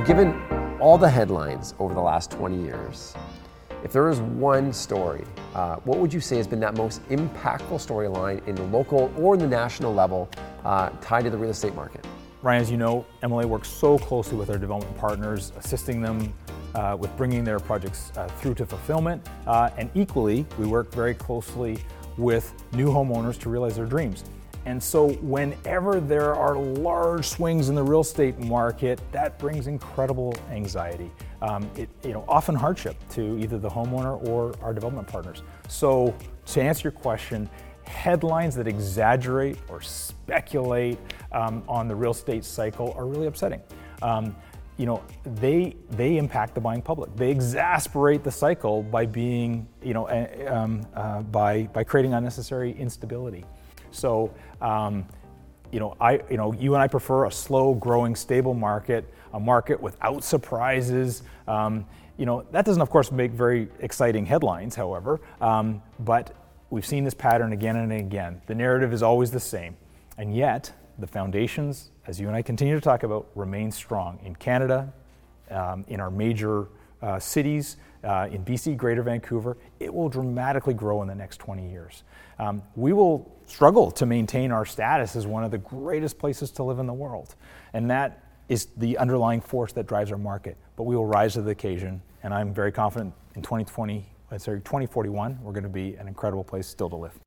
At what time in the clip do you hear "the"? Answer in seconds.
0.96-1.10, 1.92-2.00, 8.54-8.62, 9.40-9.46, 11.30-11.36, 27.74-27.82, 33.58-33.70, 41.88-41.94, 46.54-46.60, 48.24-48.30, 68.46-68.54, 69.30-69.40, 70.98-71.06, 81.08-81.14, 85.50-85.58, 86.86-86.94, 88.76-88.98, 91.42-91.50